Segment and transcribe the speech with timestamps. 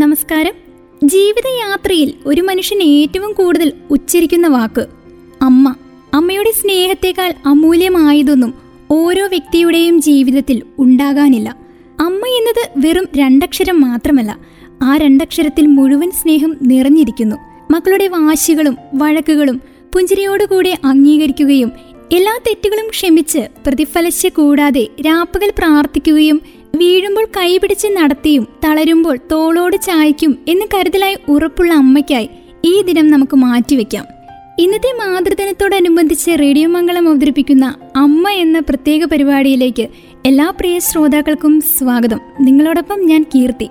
[0.00, 0.52] നമസ്കാരം.
[1.04, 4.86] ജീവിതയാത്രയിൽ ഒരു മനുഷ്യൻ ഏറ്റവും കൂടുതൽ ഉച്ചരിക്കുന്ന വാക്ക്
[5.42, 5.74] അമ്മ.
[6.14, 8.54] അമ്മയുടെ സ്നേഹത്തെക്കാൾ അമൂല്യമായതൊന്നും
[8.90, 11.56] ഓരോ വ്യക്തിയുടെയും ജീവിതത്തിൽ ഉണ്ടാകാനില്ല.
[12.00, 14.38] അമ്മ എന്നത് വെറും രണ്ടക്ഷരം മാത്രമല്ല
[14.82, 17.36] ആ രണ്ടക്ഷരത്തിൽ മുഴുവൻ സ്നേഹം നിറഞ്ഞിരിക്കുന്നു.
[17.70, 19.60] മക്കളുടെ വാശികളും വഴക്കുകളും
[19.92, 21.72] പുഞ്ചിരിയോടുകൂടെ അംഗീകരിക്കുകയും
[22.12, 31.16] എല്ലാ തെറ്റുകളും ക്ഷമിച്ച് പ്രതിഫലശ കൂടാതെ രാപ്പകൽ പ്രാർത്ഥിക്കുകയും വീഴുമ്പോൾ കൈപിടിച്ച് നടത്തിയും തളരുമ്പോൾ തോളോട് ചായ്ക്കും എന്ന് കരുതലായി
[31.28, 32.30] ഉറപ്പുള്ള അമ്മയ്ക്കായി
[32.64, 34.04] ഈ ദിനം നമുക്ക് മാറ്റിവെക്കാം.
[34.58, 39.88] ഇന്നത്തെ മാതൃദിനത്തോടനുബന്ധിച്ച് റേഡിയോ മംഗളം അവതരിപ്പിക്കുന്ന അമ്മ എന്ന പ്രത്യേക പരിപാടിയിലേക്ക്
[40.26, 42.20] എല്ലാ പ്രിയ ശ്രോതാക്കൾക്കും സ്വാഗതം.
[42.40, 43.68] നിങ്ങളോടൊപ്പം ഞാൻ കീർത്തി.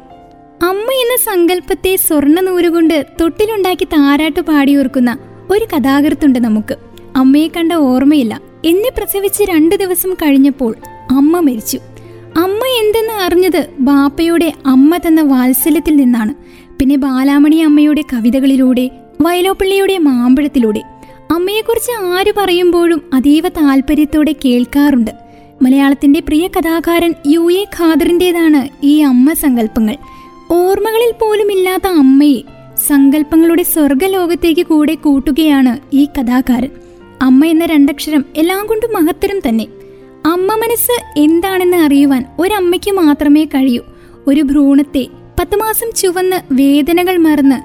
[0.63, 5.17] അമ്മ എന്ന സങ്കല്പത്തെ സ്വർണ നൂലുകൊണ്ട് തൊട്ടിലുണ്ടാക്കി താരാട്ട് പാടിയോർക്കുന്ന
[5.51, 6.75] ഒരു കഥാകൃത്തുണ്ട് നമുക്ക്.
[7.15, 8.41] അമ്മയെ കണ്ട ഓർമ്മയില്ല.
[8.65, 10.75] എന്നെ പ്രസവിച്ച് രണ്ടു ദിവസം കഴിഞ്ഞപ്പോൾ
[11.11, 11.79] അമ്മ മരിച്ചു.
[12.37, 16.33] അമ്മ എന്തെന്ന് അറിഞ്ഞത് ബാപ്പയുടെ അമ്മ തന്ന വാത്സല്യത്തിൽ നിന്നാണ്.
[16.79, 20.81] പിന്നെ ബാലാമണി അമ്മയുടെ കവിതകളിലൂടെ വയലോപ്പള്ളിയുടെ മാമ്പഴത്തിലൂടെ.
[21.31, 25.11] അമ്മയെക്കുറിച്ച് ആര് പറയുമ്പോഴും അതീവ താല്പര്യത്തോടെ കേൾക്കാറുണ്ട്.
[25.61, 29.97] മലയാളത്തിന്റെ പ്രിയ കഥാകാരൻ യു എ ഖാദറിന്റെതാണ് ഈ അമ്മ സങ്കല്പങ്ങൾ.
[30.51, 32.41] ഓർമ്മകളിൽ പോലും ഇല്ലാത്ത അമ്മയെ
[32.87, 36.69] സങ്കല്പങ്ങളുടെ സ്വർഗലോകത്തേക്ക് കൂടെ കൂട്ടുകയാണ് ഈ കഥാകാരൻ.
[37.21, 39.67] അമ്മ എന്ന രണ്ടക്ഷരം എല്ലാം കൊണ്ടും മഹത്തരം തന്നെ.
[40.25, 43.81] അമ്മ മനസ്സ് എന്താണെന്ന് അറിയുവാൻ ഒരമ്മയ്ക്ക് മാത്രമേ കഴിയൂ.
[44.27, 45.07] ഒരു ഭ്രൂണത്തെ
[45.39, 47.55] പത്ത് മാസം ചുവന്ന് വേദനകൾ മറന്ന്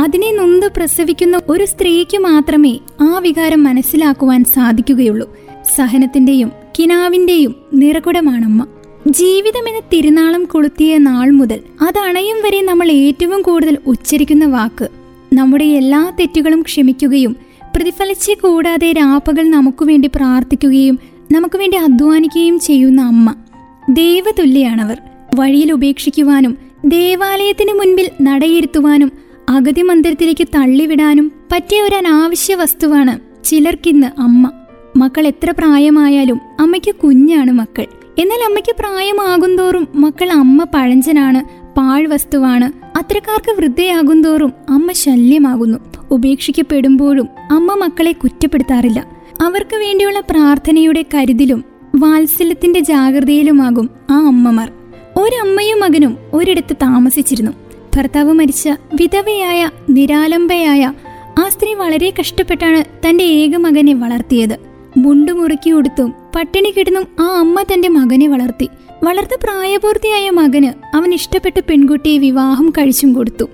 [0.00, 5.36] അതിനെ നൊന്ത് പ്രസവിക്കുന്ന ഒരു സ്ത്രീക്ക് മാത്രമേ ആ വികാരം മനസ്സിലാക്കുവാൻ സാധിക്കുകയുള്ളൂ.
[5.76, 8.66] സഹനത്തിന്റെയും കിനാവിന്റെയും നിറകുടമാണമ്മ.
[9.08, 14.88] ജീവിതം എന്ന തിരുനാളം കൊളുത്തിയ നാൾ മുതൽ അതണയും വരെ നമ്മൾ ഏറ്റവും കൂടുതൽ ഉച്ചരിക്കുന്ന വാക്ക്.
[15.32, 17.36] നമ്മുടെ എല്ലാ തെറ്റുകളും ക്ഷമിക്കുകയും
[17.76, 20.98] പ്രതിഫലിച്ച് കൂടാതെ രാപ്പകൾ നമുക്ക് വേണ്ടി പ്രാർത്ഥിക്കുകയും
[21.32, 23.34] നമുക്ക് വേണ്ടി അധ്വാനിക്കുകയും ചെയ്യുന്ന അമ്മ.
[23.88, 25.00] ദൈവതുല്യാണവർ
[25.36, 29.12] വഴിയിൽ ഉപേക്ഷിക്കുവാനും ദേവാലയത്തിന് മുൻപിൽ നടയിരുത്തുവാനും
[29.48, 34.50] അഗതി മന്ദിരത്തിലേക്ക് തള്ളിവിടാനും പറ്റിയ ഒരു അനാവശ്യ വസ്തുവാണ് ചിലർക്കിന്ന് അമ്മ.
[34.96, 37.86] മക്കൾ എത്ര പ്രായമായാലും അമ്മയ്ക്ക് കുഞ്ഞാണ് മക്കൾ.
[38.18, 42.98] എന്നാൽ അമ്മയ്ക്ക് പ്രായമാകുന്തോറും മക്കൾ അമ്മ പഴഞ്ചനാണ് പാഴ്വസ്തുവാണ്.
[42.98, 45.78] അത്തരക്കാർക്ക് വൃദ്ധയാകുന്തോറും അമ്മ ശല്യമാകുന്നു.
[46.10, 49.17] ഉപേക്ഷിക്കപ്പെടുമ്പോഴും അമ്മ മക്കളെ കുറ്റപ്പെടുത്താറില്ല.
[49.40, 51.64] അവർക്ക് വേണ്ടിയുള്ള പ്രാർത്ഥനയുടെ കരുതിലും
[51.96, 54.72] വാത്സല്യത്തിന്റെ ജാഗ്രതയിലുമാകും ആ അമ്മമാർ.
[55.16, 57.52] ഒരമ്മയും മകനും ഒരിടത്ത് താമസിച്ചിരുന്നു.
[57.96, 60.92] ഭർത്താവ് മരിച്ച വിധവയായ നിരാലംബയായ
[61.38, 64.56] ആ സ്ത്രീ വളരെ കഷ്ടപ്പെട്ടാണ് തന്റെ ഏക മകനെ വളർത്തിയത്.
[64.96, 68.68] മുണ്ടു മുറുക്കി കൊടുത്തും പട്ടിണി കിടന്നും ആ അമ്മ തന്റെ മകനെ വളർത്തി.
[69.04, 73.44] വളർത്ത പ്രായപൂർത്തിയായ മകന് അവൻ ഇഷ്ടപ്പെട്ട പെൺകുട്ടിയെ വിവാഹം കഴിച്ചും കൊടുത്തു.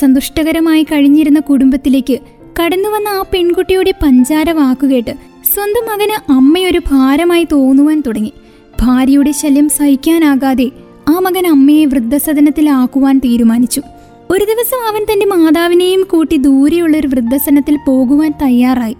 [0.00, 2.18] സന്തുഷ്ടകരമായി കഴിഞ്ഞിരുന്ന കുടുംബത്തിലേക്ക്
[2.62, 8.32] കടന്നുവന്ന ആ പെൺകുട്ടിയുടെ പഞ്ചാര വാക്കുകേട്ട് സ്വന്തം മകന് അമ്മയൊരു ഭാരമായി തോന്നുവാൻ തുടങ്ങി.
[8.80, 10.70] ഭാര്യയുടെ ശല്യം സഹിക്കാനാകാതെ
[11.08, 13.82] ആ മകൻ അമ്മയെ വൃദ്ധസദനത്തിലാക്കുവാൻ തീരുമാനിച്ചു.
[14.30, 18.96] ഒരു ദിവസം അവൻ തന്റെ മാതാവിനെയും കൂട്ടി ദൂരെയുള്ള ഒരു വൃദ്ധസദനത്തിൽ പോകുവാൻ തയ്യാറായി.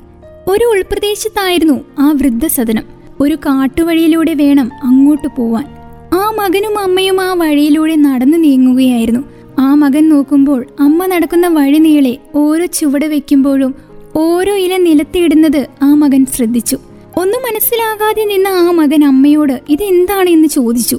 [0.48, 2.82] ഒരു ഉൾപ്രദേശത്തായിരുന്നു ആ വൃദ്ധസദനം.
[3.20, 5.64] ഒരു കാട്ടുവഴിയിലൂടെ വേണം അങ്ങോട്ട് പോവാൻ.
[6.12, 9.20] ആ മകനും അമ്മയും ആ വഴിയിലൂടെ നടന്നു നീങ്ങുകയായിരുന്നു.
[9.58, 13.74] ആ മകൻ നോക്കുമ്പോൾ അമ്മ നടക്കുന്ന വഴി നീളെ ഓരോ ചുവട് വെക്കുമ്പോഴും
[14.16, 16.76] ഓരോ ഇല നിലത്തിയിടുന്നത് ആ മകൻ ശ്രദ്ധിച്ചു.
[17.16, 20.98] ഒന്നും മനസ്സിലാകാതെ നിന്ന ആ മകൻ അമ്മയോട് ഇതെന്താണ് എന്ന് ചോദിച്ചു.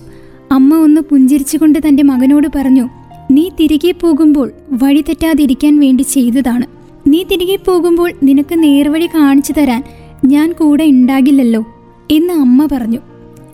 [0.52, 2.90] അമ്മ ഒന്ന് പുഞ്ചിരിച്ചുകൊണ്ട് തന്റെ മകനോട് പറഞ്ഞു
[3.32, 6.66] നീ തിരികെ പോകുമ്പോൾ വഴി തെറ്റാതിരിക്കാൻ വേണ്ടി ചെയ്തതാണ്.
[7.08, 9.84] നീ തിരികെ പോകുമ്പോൾ നിനക്ക് നേർവഴി കാണിച്ചു തരാൻ
[10.26, 11.66] ഞാൻ കൂടെ ഉണ്ടാകില്ലല്ലോ
[12.12, 13.00] എന്ന് അമ്മ പറഞ്ഞു.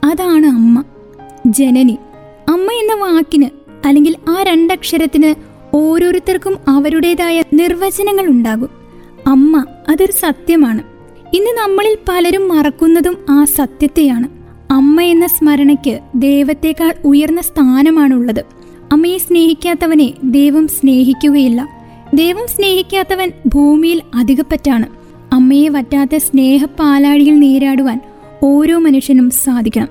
[0.03, 0.84] അതാണ് അമ്മ.
[1.46, 1.97] ജനനി.
[2.50, 3.50] അമ്മ എന്ന വാക്കിന്
[3.86, 5.36] അല്ലെങ്കിൽ ആ രണ്ടക്ഷരത്തിന്
[5.76, 8.78] ഓരോരുത്തർക്കും അവരുടേതായ നിർവചനങ്ങൾ ഉണ്ടാകും.
[9.29, 10.84] അമ്മ അതൊരു സത്യമാണ്.
[11.34, 14.28] ഇന്ന് നമ്മളിൽ പലരും മറക്കുന്നതും ആ സത്യത്തെയാണ്.
[14.72, 18.45] അമ്മ എന്ന സ്മരണയ്ക്ക് ദൈവത്തെക്കാൾ ഉയർന്ന സ്ഥാനമാണുള്ളത്.
[18.91, 21.67] അമ്മയെ സ്നേഹിക്കാത്തവനെ ദൈവം സ്നേഹിക്കുകയില്ല.
[22.13, 24.85] ദൈവം സ്നേഹിക്കാത്തവൻ ഭൂമിയിൽ അധികപ്പറ്റാണ്.
[25.34, 28.01] അമ്മയെ വറ്റാത്ത സ്നേഹപ്പാലാഴിയിൽ നീരാടുവാൻ
[28.44, 29.88] ഓരോ മനുഷ്യനും സാധിക്കണം.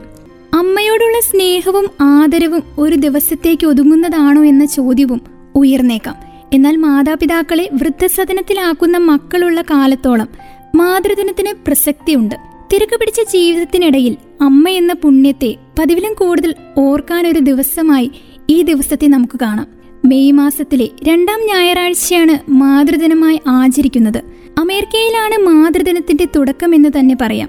[0.55, 5.21] അമ്മയോടുള്ള സ്നേഹവും ആദരവും ഒരു ദിവസത്തേക്ക് ഒതുങ്ങുന്നതാണോ എന്ന ചോദ്യവും
[5.55, 6.28] ഉയർന്നേക്കാം.
[6.53, 10.29] എന്നാൽ മാതാപിതാക്കളെ വൃദ്ധസദനത്തിലാക്കുന്ന മക്കളുള്ള കാലത്തോളം
[10.75, 12.35] മാതൃദിനത്തിന് പ്രസക്തിയുണ്ട്.
[12.73, 18.11] തിരക്ക് പിടിച്ച ജീവിതത്തിനിടയിൽ അമ്മ എന്ന പുണ്യത്തെ പതിവിലും കൂടുതൽ ഓർക്കാനൊരു ദിവസമായി
[18.51, 19.67] ഈ ദിവസത്തെ നമുക്ക് കാണാം.
[20.05, 24.23] മെയ് മാസത്തിലെ രണ്ടാം ഞായറാഴ്ചയാണ് മാതൃദിനമായി ആചരിക്കുന്നത്.
[24.59, 27.49] അമേരിക്കയിലാണ് മാതൃദിനത്തിന്റെ തുടക്കം എന്ന് തന്നെ പറയാം.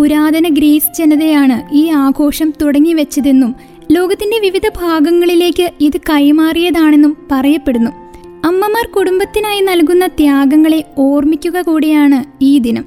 [0.00, 3.54] പുരാതന ഗ്രീസ് ജനതയാണ് ഈ ആഘോഷം തുടങ്ങി വെച്ചതെന്നും
[3.92, 8.07] ലോകത്തിന്റെ വിവിധ ഭാഗങ്ങളിലേക്ക് ഇത് കൈമാറിയതാണെന്നും പറയപ്പെടുന്നു.
[8.44, 12.84] അമ്മമാർ കുടുംബത്തിനായി നൽകുന്ന ത്യാഗങ്ങളെ ഓർമ്മിക്കുക കൂടിയാണ് ഈ ദിനം.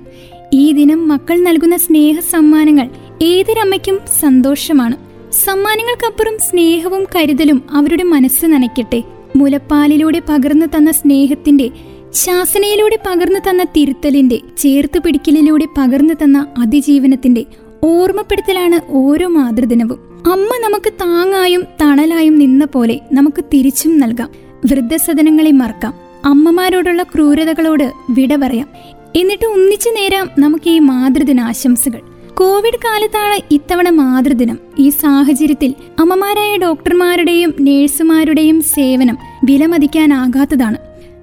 [0.53, 2.89] ഈ ദിനം മക്കൾ നൽകുന്ന സ്നേഹ സമ്മാനങ്ങൾ
[3.21, 4.95] ഏതൊരമ്മയ്ക്കും സന്തോഷമാണ്.
[5.31, 9.03] സമ്മാനങ്ങൾക്കപ്പുറം സ്നേഹവും കരുതലും അവരുടെ മനസ്സ് നനയ്ക്കട്ടെ.
[9.35, 11.69] മുലപ്പാലിലൂടെ പകർന്നു തന്ന സ്നേഹത്തിന്റെ
[12.11, 17.45] ശാസനയിലൂടെ പകർന്നു തന്ന തിരുത്തലിന്റെ ചേർത്ത് പിടിക്കലിലൂടെ പകർന്നു തന്ന അതിജീവനത്തിന്റെ
[17.83, 19.99] ഓർമ്മപ്പെടുത്തലാണ് ഓരോ മാതൃദിനവും.
[20.31, 24.50] അമ്മ നമുക്ക് താങ്ങായും തണലായും നിന്ന പോലെ നമുക്ക് തിരിച്ചും നൽകാം.
[24.65, 25.93] വൃദ്ധസദനങ്ങളെ മറക്കാം.
[26.25, 28.67] അമ്മമാരോടുള്ള ക്രൂരതകളോട് വിട പറയാം.
[29.15, 31.99] എന്നിട്ട് ഒന്നിച്ചു നേരാം നമുക്ക് ഈ മാതൃദിന ആശംസകൾ.
[32.33, 34.57] കോവിഡ് കാലത്താണ് ഇത്തവണ മാതൃദിനം.
[34.79, 40.77] ഈ സാഹചര്യത്തിൽ അമ്മമാരായ ഡോക്ടർമാരുടെയും നേഴ്സുമാരുടെയും സേവനം വിലമതിക്കാനാകാത്തതാണ്.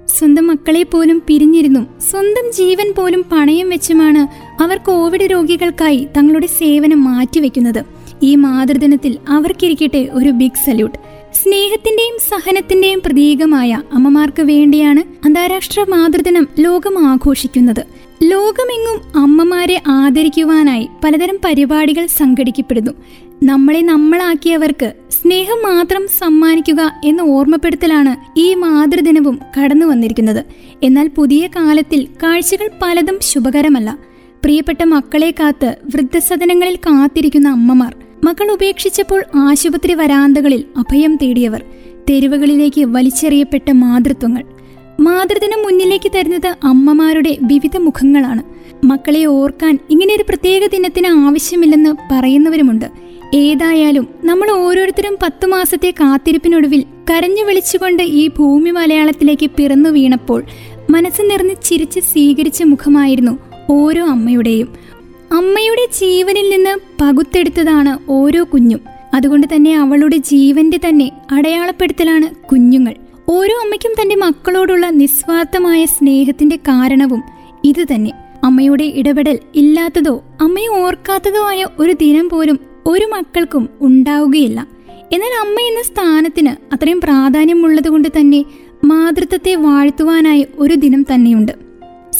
[0.07, 1.87] സ്വന്തം മക്കളെ പോലും പിരിഞ്ഞിരുന്നും.
[2.11, 4.27] സ്വന്തം ജീവൻ പോലും പണയം വെച്ചുമാണ്
[4.63, 7.83] അവർ കോവിഡ് രോഗികൾക്കായി തങ്ങളുടെ സേവനം മാറ്റിവെക്കുന്നത്.
[8.23, 11.08] ഈ മാതൃദിനത്തിൽ അവർക്കിരിക്കട്ടെ ഒരു ബിഗ് സല്യൂട്ട്.
[11.33, 17.85] സ്നേഹത്തിന്റെയും സഹനത്തിന്റെയും പ്രതീകമായ അമ്മമാർക്ക് വേണ്ടിയാണ് അന്താരാഷ്ട്ര മാതൃദിനം ലോകം ആഘോഷിക്കുന്നത്.
[18.23, 22.91] ലോകമെങ്ങും അമ്മമാരെ ആദരിക്കുവാനായി പലതരം പരിപാടികൾ സംഘടിക്കപ്പെടുന്നു.
[23.43, 30.45] നമ്മളെ നമ്മളാക്കിയവർക്ക് സ്നേഹം മാത്രം സമ്മാനിക്കുക എന്ന ഓർമ്മപ്പെടുത്തലാണ് ഈ മാതൃദിനവും കടന്നു വന്നിരിക്കുന്നത്.
[30.83, 33.97] എന്നാൽ പുതിയ കാലത്തിൽ കാഴ്ചകൾ പലതും ശുഭകരമല്ല.
[34.43, 41.63] പ്രിയപ്പെട്ട മക്കളെ കാത്ത് വൃദ്ധസദനങ്ങളിൽ കാത്തിരിക്കുന്ന അമ്മമാർ മക്കൾ ഉപേക്ഷിച്ചപ്പോൾ ആശുപത്രി വരാന്തകളിൽ അഭയം തേടിയവർ
[42.09, 44.43] തെരുവുകളിലേക്ക് വലിച്ചെറിയപ്പെട്ട മാതൃത്വങ്ങൾ.
[44.99, 48.43] മാതൃദിനം മുന്നിലേക്ക് തരുന്നത് അമ്മമാരുടെ വിവിധ മുഖങ്ങളാണ്.
[48.85, 52.85] മക്കളെ ഓർക്കാൻ ഇങ്ങനെ ഒരു പ്രത്യേക ദിനത്തിന് ആവശ്യമില്ലെന്ന് പറയുന്നവരുമുണ്ട്.
[53.33, 60.43] ഏതായാലും നമ്മൾ ഓരോരുത്തരും പത്തു മാസത്തെ കാത്തിരിപ്പിനൊടുവിൽ കരഞ്ഞു വിളിച്ചുകൊണ്ട് ഈ ഭൂമി മലയാളത്തിലേക്ക് പിറന്നു വീണപ്പോൾ
[60.89, 63.39] മനസ്സ് നിറഞ്ഞ് ചിരിച്ച് സ്വീകരിച്ച മുഖമായിരുന്നു
[63.69, 64.73] ഓരോ അമ്മയുടെയും.
[65.31, 68.79] അമ്മയുടെ ജീവനിൽ നിന്ന് പകുത്തെടുത്തതാണ് ഓരോ കുഞ്ഞും.
[69.13, 72.95] അതുകൊണ്ട് തന്നെ അവളുടെ ജീവന്റെ തന്നെ അടയാളപ്പെടുത്തലാണ് കുഞ്ഞുങ്ങൾ.
[73.29, 77.23] ഓരോ അമ്മയ്ക്കും തന്റെ മക്കളോടുള്ള നിസ്വാർത്ഥമായ സ്നേഹത്തിന്റെ കാരണവും
[77.63, 78.11] ഇത് തന്നെ.
[78.43, 84.67] അമ്മയുടെ ഇടപെടൽ ഇല്ലാത്തതോ അമ്മയെ ഓർക്കാത്തതോ ആയ ഒരു ദിനം പോലും ഒരു മക്കൾക്കും ഉണ്ടാവുകയില്ല.
[85.11, 88.45] എന്നാൽ അമ്മ എന്ന സ്ഥാനത്തിന് അത്രയും പ്രാധാന്യമുള്ളതുകൊണ്ട് തന്നെ
[88.83, 91.68] മാതൃത്വത്തെ വാഴ്ത്തുവാനായി ഒരു ദിനം തന്നെയുണ്ട്.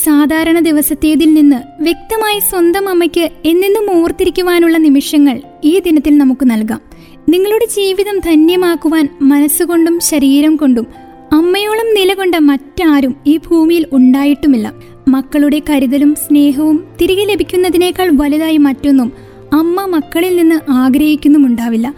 [0.10, 6.82] സാധാരണ ദിവസത്തേതിൽ നിന്ന് വ്യക്തമായി സ്വന്തം അമ്മയ്ക്ക് എന്നെന്നും ഓർത്തിരിക്കുവാനുള്ള നിമിഷങ്ങൾ ഈ ദിനത്തിൽ നമുക്ക് നൽകാം.
[7.30, 10.88] നിങ്ങളുടെ ജീവിതം ധന്യമാക്കുവാൻ മനസ്സുകൊണ്ടും ശരീരം കൊണ്ടും
[11.34, 14.74] അമ്മയോളം നിലകൊണ്ട മറ്റാരും ഈ ഭൂമിയിൽ ഉണ്ടായിട്ടുമില്ല.
[15.08, 19.12] മക്കളുടെ കരുതലും സ്നേഹവും തിരികെ ലഭിക്കുന്നതിനേക്കാൾ വലുതായി മറ്റൊന്നും
[19.54, 21.94] അമ്മ മക്കളിൽ നിന്ന് ആഗ്രഹിക്കുന്നുമുണ്ടാവില്ല.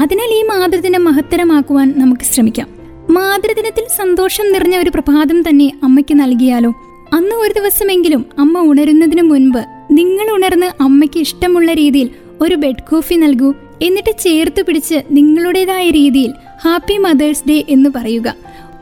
[0.00, 2.68] അതിനാൽ ഈ മാതൃദിനം മഹത്തരമാക്കുവാൻ നമുക്ക് ശ്രമിക്കാം.
[3.10, 6.85] മാതൃദിനത്തിൽ സന്തോഷം നിറഞ്ഞ ഒരു പ്രഭാതം തന്നെ അമ്മയ്ക്ക് നൽകിയാലോ?
[7.12, 12.10] അന്ന് ഒരു ദിവസമെങ്കിലും അമ്മ ഉണരുന്നതിന് മുൻപ് നിങ്ങൾ ഉണർന്ന് അമ്മയ്ക്ക് ഇഷ്ടമുള്ള രീതിയിൽ
[12.40, 13.54] ഒരു ബെഡ് കോഫി നൽകൂ.
[13.82, 16.32] എന്നിട്ട് ചേർത്ത് പിടിച്ച് നിങ്ങളുടേതായ രീതിയിൽ
[16.64, 18.34] ഹാപ്പി മദേഴ്സ് ഡേ എന്ന് പറയുക.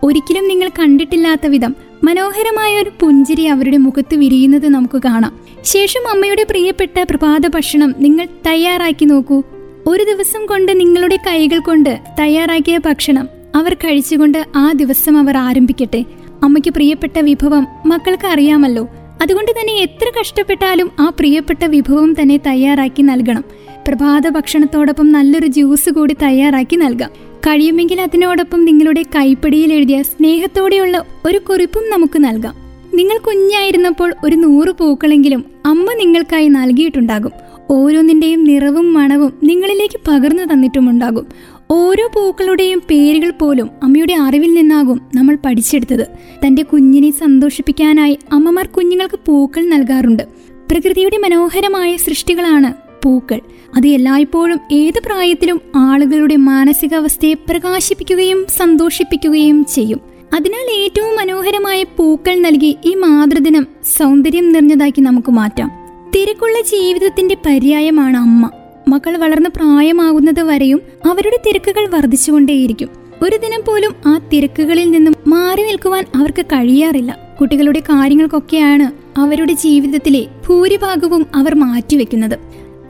[0.03, 5.41] ഒരിക്കലും നിങ്ങൾ കണ്ടിട്ടില്ലാത്ത വിധം മനോഹരമായ ഒരു പുഞ്ചിരി അവരുടെ മുഖത്ത് വിരിയുന്നത് നമുക്ക് കാണാം.
[5.62, 9.43] ശേഷം അമ്മയുടെ പ്രിയപ്പെട്ട പ്രഭാത ഭക്ഷണം നിങ്ങൾ തയ്യാറാക്കി നോക്കൂ.
[9.87, 16.05] ഒരു ദിവസം കൊണ്ട് നിങ്ങളുടെ കൈകൾ കൊണ്ട് തയ്യാറാക്കിയ ഭക്ഷണം അവർ കഴിച്ചുകൊണ്ട് ആ ദിവസം അവർ ആരംഭിക്കട്ടെ.
[16.44, 18.88] അമ്മയ്ക്ക് പ്രിയപ്പെട്ട വിഭവം മക്കൾക്ക് അറിയാമല്ലോ.
[19.23, 23.44] അതുകൊണ്ട് തന്നെ എത്ര കഷ്ടപ്പെട്ടാലും ആ പ്രിയപ്പെട്ട വിഭവം തന്നെ തയ്യാറാക്കി നൽകണം.
[23.88, 27.11] പ്രഭാത ഭക്ഷണത്തോടൊപ്പം നല്ലൊരു ജ്യൂസ് കൂടി തയ്യാറാക്കി നൽകാം.
[27.41, 32.55] കഴിയുമെങ്കിൽ അതിനോടൊപ്പം നിങ്ങളുടെ കൈപ്പടിയിൽ എഴുതിയ സ്നേഹത്തോടെയുള്ള ഒരു കുറിപ്പും നമുക്ക് നൽകാം.
[32.94, 37.32] നിങ്ങൾ കുഞ്ഞായിരുന്നപ്പോൾ ഒരു നൂറ് പൂക്കളെങ്കിലും അമ്മ നിങ്ങൾക്കായി നൽകിയിട്ടുണ്ടാകും.
[37.70, 41.26] ഓരോന്നിന്റെയും നിറവും മണവും നിങ്ങളിലേക്ക് പകർന്നു തന്നിട്ടുമുണ്ടാകും.
[41.71, 46.06] ഓരോ പൂക്കളുടെയും പേരുകൾ പോലും അമ്മയുടെ അറിവിൽ നിന്നാകും നമ്മൾ പഠിച്ചെടുത്തത്.
[46.47, 50.23] തന്റെ കുഞ്ഞിനെ സന്തോഷിപ്പിക്കാനായി അമ്മമാർ കുഞ്ഞുങ്ങൾക്ക് പൂക്കൾ നൽകാറുണ്ട്.
[50.71, 53.41] പ്രകൃതിയുടെ മനോഹരമായ സൃഷ്ടികളാണ് പൂക്കൾ.
[53.77, 60.01] അത് എല്ലായ്പ്പോഴും ഏത് പ്രായത്തിലും ആളുകളുടെ മാനസികാവസ്ഥയെ പ്രകാശിപ്പിക്കുകയും സന്തോഷിപ്പിക്കുകയും ചെയ്യും.
[60.35, 63.67] അതിനാൽ ഏറ്റവും മനോഹരമായ പൂക്കൾ നൽകി ഈ മാതൃദിനം
[63.99, 65.71] സൗന്ദര്യം നിറഞ്ഞതാക്കി നമുക്ക് മാറ്റാം.
[66.15, 68.51] തിരക്കുള്ള ജീവിതത്തിന്റെ പര്യായമാണ് അമ്മ.
[68.88, 72.88] മക്കൾ വളർന്ന് പ്രായമാകുന്നത് വരെയും അവരുടെ തിരക്കുകൾ വർദ്ധിച്ചുകൊണ്ടേയിരിക്കും.
[73.22, 77.19] ഒരു ദിനം പോലും ആ തിരക്കുകളിൽ നിന്നും മാറി നിൽക്കുവാൻ അവർക്ക് കഴിയാറില്ല.
[77.41, 82.38] കുട്ടികളുടെ കാര്യങ്ങൾക്കൊക്കെയാണ് അവരുടെ ജീവിതത്തിലെ ഭൂരിഭാഗവും അവർ മാറ്റിവെക്കുന്നത്.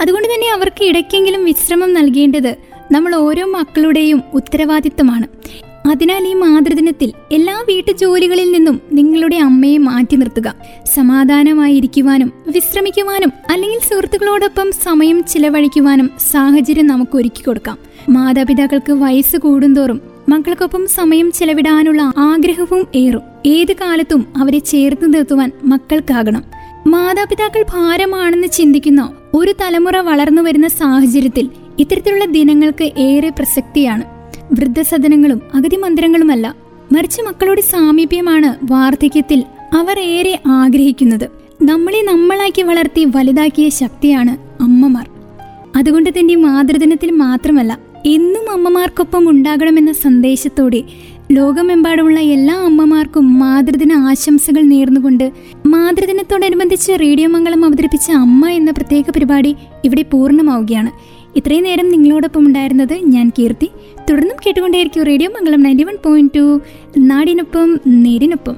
[0.02, 2.54] അതുകൊണ്ട് തന്നെ അവർക്ക് ഇടയ്ക്കെങ്കിലും വിശ്രമം നൽകേണ്ടത്
[2.92, 5.26] നമ്മൾ ഓരോ മക്കളുടെയും ഉത്തരവാദിത്തമാണ്
[5.86, 10.54] അതിനാൽ ഈ മാതൃദിനത്തിൽ എല്ലാ വീട്ടുജോലികളിൽ നിന്നും നിങ്ങളുടെ അമ്മയെ മാറ്റി നിർത്തുക.
[10.94, 17.78] സമാധാനമായിരിക്കുവാനും വിശ്രമിക്കുവാനും അല്ലെങ്കിൽ സുഹൃത്തുക്കളോടൊപ്പം സമയം ചിലവഴിക്കുവാനും സാഹചര്യം നമുക്ക് ഒരുക്കി കൊടുക്കാം.
[18.08, 23.20] മാതാപിതാക്കൾക്ക് വയസ്സ് കൂടുന്തോറും മക്കൾക്കൊപ്പം സമയം ചെലവിടാനുള്ള ആഗ്രഹവും ഏറും.
[23.46, 26.44] ഏത് കാലത്തും അവരെ ചേർത്ത് നിർത്തുവാൻ മക്കൾക്കാകണം.
[26.86, 31.48] മാതാപിതാക്കൾ ഭാരമാണെന്ന് ചിന്തിക്കുന്ന ഒരു തലമുറ വളർന്നു വരുന്ന സാഹചര്യത്തിൽ
[31.78, 34.13] ഇത്തരത്തിലുള്ള ദിനങ്ങൾക്ക് ഏറെ പ്രസക്തിയാണ്.
[34.52, 36.54] വൃദ്ധസദനങ്ങളും അഗതി മന്ദിരങ്ങളുമല്ല
[36.92, 39.44] മറിച്ച് മക്കളുടെ സാമീപ്യമാണ് വാർദ്ധക്യത്തിൽ
[39.76, 41.30] അവർ ഏറെ ആഗ്രഹിക്കുന്നത്.
[41.62, 45.08] നമ്മളെ നമ്മളാക്കി വളർത്തി വലുതാക്കിയ ശക്തിയാണ് അമ്മമാർ.
[45.76, 50.82] അതുകൊണ്ട് തന്നെ മാതൃദിനത്തിൽ മാത്രമല്ല എന്നും അമ്മമാർക്കൊപ്പം ഉണ്ടാകണമെന്ന സന്ദേശത്തോടെ
[51.32, 55.32] ലോകമെമ്പാടുമുള്ള എല്ലാ അമ്മമാർക്കും മാതൃദിന ആശംസകൾ നേർന്നുകൊണ്ട്
[55.66, 60.90] മാതൃദിനത്തോടനുബന്ധിച്ച് റേഡിയോ മംഗളം അവതരിപ്പിച്ച അമ്മ എന്ന പ്രത്യേക പരിപാടി ഇവിടെ പൂർണമാവുകയാണ്.
[61.36, 63.68] ഇത്രയും നേരം നിങ്ങളോടൊപ്പം ഉണ്ടായിരുന്നത് ഞാൻ കീർത്തി.
[64.10, 66.60] തുടർന്നും കേട്ടുകൊണ്ടേയിരിക്കും radio Mangalam ninety one point two
[66.98, 68.56] നാടിനൊപ്പം നേരിനൊപ്പം.